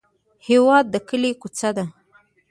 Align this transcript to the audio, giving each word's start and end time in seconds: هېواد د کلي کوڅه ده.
هېواد 0.47 0.85
د 0.93 0.95
کلي 1.09 1.31
کوڅه 1.41 1.69
ده. 1.77 1.85